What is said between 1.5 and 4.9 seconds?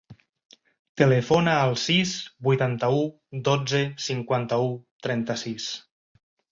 al sis, vuitanta-u, dotze, cinquanta-u,